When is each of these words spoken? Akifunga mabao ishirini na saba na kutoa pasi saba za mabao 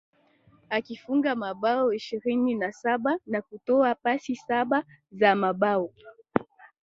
Akifunga 0.69 1.35
mabao 1.35 1.93
ishirini 1.93 2.55
na 2.55 2.71
saba 2.71 3.17
na 3.25 3.41
kutoa 3.41 3.95
pasi 3.95 4.35
saba 4.35 4.83
za 5.11 5.35
mabao 5.35 5.93